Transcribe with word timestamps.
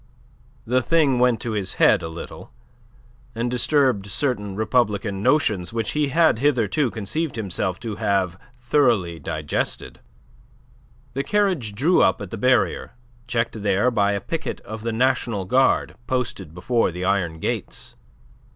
The 0.65 0.81
thing 0.81 1.19
went 1.19 1.39
to 1.41 1.51
his 1.51 1.75
head 1.75 2.01
a 2.01 2.07
little, 2.09 2.51
and 3.35 3.51
disturbed 3.51 4.07
certain 4.07 4.55
republican 4.55 5.21
notions 5.21 5.73
which 5.73 5.91
he 5.91 6.07
had 6.07 6.39
hitherto 6.39 6.89
conceived 6.89 7.35
himself 7.35 7.79
to 7.81 7.97
have 7.97 8.35
thoroughly 8.55 9.19
digested. 9.19 9.99
The 11.13 11.21
carriage 11.23 11.75
drew 11.75 12.01
up 12.01 12.19
at 12.19 12.31
the 12.31 12.37
barrier, 12.37 12.93
checked 13.27 13.61
there 13.61 13.91
by 13.91 14.13
a 14.13 14.19
picket 14.21 14.59
of 14.61 14.81
the 14.81 14.91
National 14.91 15.45
Guard 15.45 15.93
posted 16.07 16.55
before 16.55 16.89
the 16.91 17.05
iron 17.05 17.39
gates. 17.39 17.95